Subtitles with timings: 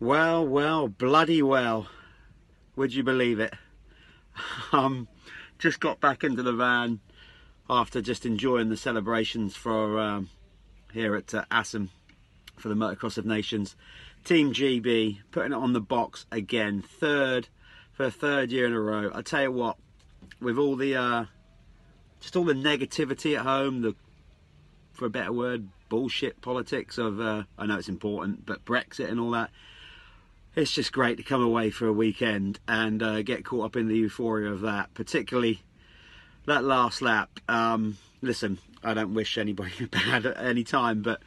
[0.00, 1.88] Well, well, bloody well.
[2.76, 3.54] Would you believe it?
[4.70, 5.08] Um,
[5.58, 7.00] just got back into the van
[7.68, 10.30] after just enjoying the celebrations for um,
[10.92, 11.90] here at uh, Assen
[12.56, 13.74] for the Motocross of Nations.
[14.24, 17.48] Team GB putting it on the box again, third
[17.92, 19.10] for a third year in a row.
[19.12, 19.76] I tell you what,
[20.40, 21.24] with all the uh,
[22.20, 23.96] just all the negativity at home, the
[24.92, 29.18] for a better word, bullshit politics of uh, I know it's important, but Brexit and
[29.18, 29.50] all that
[30.54, 33.88] it's just great to come away for a weekend and uh, get caught up in
[33.88, 35.62] the euphoria of that, particularly
[36.46, 37.40] that last lap.
[37.48, 41.20] Um, listen, I don't wish anybody bad at any time, but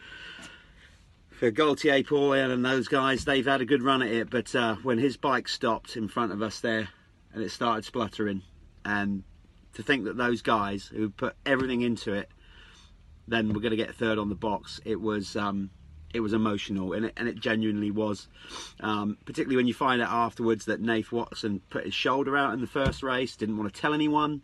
[1.29, 4.29] for Gautier, Paulin, and those guys, they've had a good run at it.
[4.29, 6.89] But uh, when his bike stopped in front of us there
[7.33, 8.41] and it started spluttering,
[8.83, 9.23] and
[9.73, 12.29] to think that those guys who put everything into it
[13.27, 15.35] then were going to get third on the box, it was.
[15.35, 15.69] Um,
[16.13, 18.27] it was emotional, and it, and it genuinely was.
[18.79, 22.61] Um, particularly when you find out afterwards that Nath Watson put his shoulder out in
[22.61, 24.41] the first race, didn't want to tell anyone,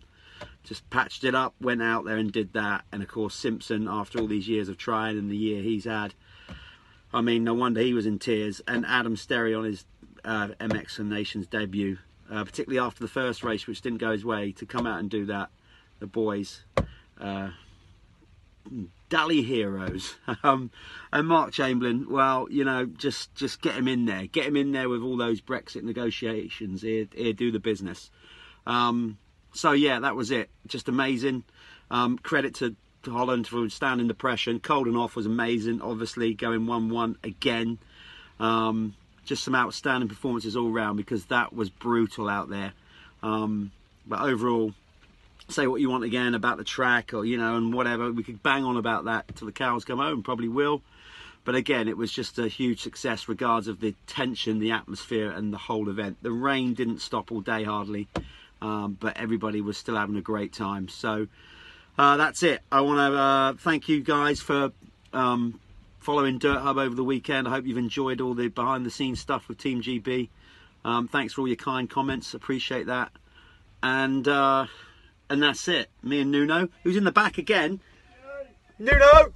[0.64, 2.84] just patched it up, went out there and did that.
[2.92, 6.14] And of course, Simpson, after all these years of trying and the year he's had,
[7.14, 8.62] I mean, no wonder he was in tears.
[8.68, 9.86] And Adam Sterry on his
[10.26, 11.98] uh, MX and Nations debut,
[12.30, 15.10] uh, particularly after the first race, which didn't go his way, to come out and
[15.10, 15.50] do that,
[16.00, 16.64] the boys.
[17.20, 17.50] Uh,
[19.10, 20.16] Dally heroes.
[20.44, 20.72] Um,
[21.12, 24.72] and Mark Chamberlain, well, you know, just just get him in there, get him in
[24.72, 26.82] there with all those Brexit negotiations.
[26.82, 28.12] Here, here do the business.
[28.66, 29.18] Um,
[29.54, 30.50] so yeah, that was it.
[30.68, 31.44] Just amazing.
[31.90, 34.52] Um, credit to, to, Holland for standing the pressure.
[34.52, 35.82] And Coldenhoff was amazing.
[35.82, 37.80] Obviously going one-one again.
[38.40, 38.96] Um,
[39.26, 42.74] just some outstanding performances all round because that was brutal out there.
[43.24, 43.72] Um,
[44.06, 44.74] but overall,
[45.50, 48.12] say what you want again about the track or you know and whatever.
[48.12, 50.82] We could bang on about that till the cows come home probably will.
[51.46, 55.54] But again it was just a huge success regards of the tension the atmosphere and
[55.54, 56.18] the whole event.
[56.22, 58.08] The rain didn't stop all day hardly
[58.62, 60.88] um, but everybody was still having a great time.
[60.88, 61.28] So
[61.98, 62.62] uh, that's it.
[62.72, 64.72] I want to uh, thank you guys for
[65.14, 65.60] um,
[66.00, 67.48] following dirt hub over the weekend.
[67.48, 70.30] I hope you've enjoyed all the behind the scenes stuff with team gb
[70.88, 72.34] um, thanks for all your kind comments.
[72.34, 73.12] Appreciate that.
[73.84, 74.68] And uh,
[75.30, 75.90] and that's it.
[76.04, 77.80] Me and Nuno, who's in the back again.
[78.80, 79.34] Nuno!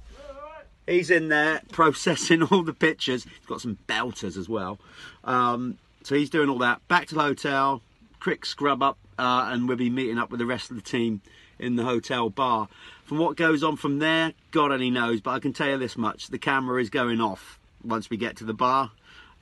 [0.86, 3.24] He's in there processing all the pictures.
[3.24, 4.78] He's got some belters as well.
[5.24, 6.86] Um, so he's doing all that.
[6.88, 7.82] Back to the hotel,
[8.20, 11.22] quick scrub up, uh, and we'll be meeting up with the rest of the team
[11.58, 12.68] in the hotel bar.
[13.04, 15.96] From what goes on from there, God only knows, but I can tell you this
[15.96, 18.90] much the camera is going off once we get to the bar.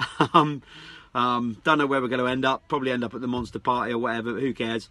[0.34, 0.62] um,
[1.14, 2.66] um, don't know where we're going to end up.
[2.68, 4.88] Probably end up at the Monster Party or whatever, who cares?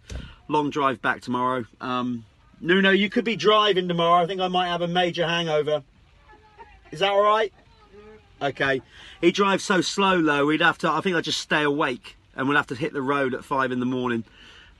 [0.48, 1.64] Long drive back tomorrow.
[1.80, 2.24] Um,
[2.60, 4.22] Nuno, you could be driving tomorrow.
[4.22, 5.82] I think I might have a major hangover.
[6.90, 7.52] Is that all right?
[8.42, 8.82] Okay.
[9.20, 10.46] He drives so slow though.
[10.46, 10.90] We'd have to.
[10.90, 13.72] I think I'd just stay awake, and we'll have to hit the road at five
[13.72, 14.24] in the morning.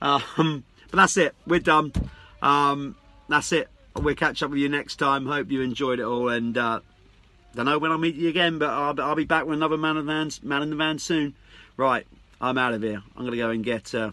[0.01, 1.35] Um, but that's it.
[1.47, 1.93] We're done.
[2.41, 2.95] Um,
[3.29, 3.69] that's it.
[3.95, 5.25] We'll catch up with you next time.
[5.25, 6.79] Hope you enjoyed it all, and uh,
[7.55, 9.97] don't know when I'll meet you again, but I'll, I'll be back with another man
[9.97, 11.35] in the van, man in the van soon.
[11.75, 12.07] Right,
[12.39, 13.03] I'm out of here.
[13.15, 14.11] I'm going to go and get uh,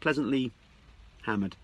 [0.00, 0.52] pleasantly
[1.22, 1.56] hammered.